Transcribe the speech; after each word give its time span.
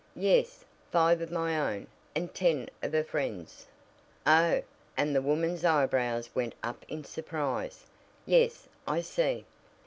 "Yes. 0.15 0.65
Five 0.91 1.21
of 1.21 1.29
my 1.29 1.75
own, 1.75 1.85
and 2.15 2.33
ten 2.33 2.69
of 2.81 2.91
a 2.95 3.03
friend's." 3.03 3.67
"Oh!" 4.25 4.63
and 4.97 5.15
the 5.15 5.21
woman's 5.21 5.63
eyebrows 5.63 6.27
went 6.33 6.55
up 6.63 6.83
in 6.89 7.03
surprise. 7.03 7.85
"Yes, 8.25 8.67
I 8.87 9.01
see. 9.01 9.45